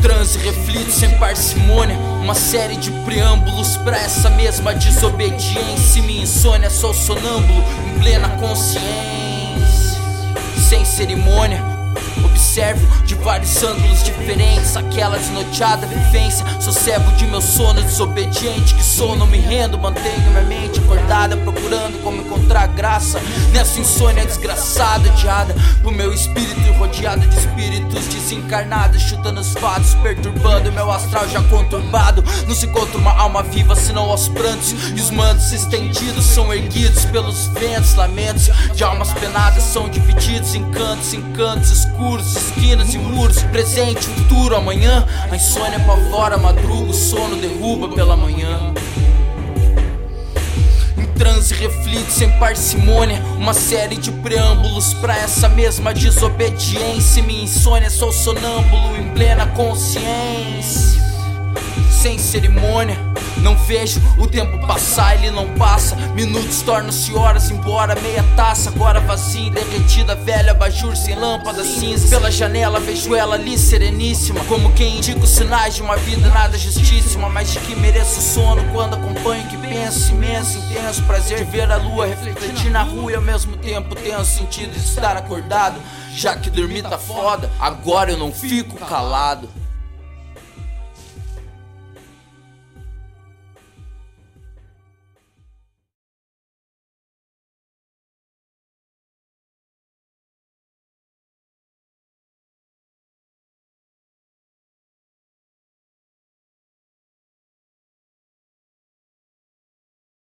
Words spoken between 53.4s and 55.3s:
série de preâmbulos pra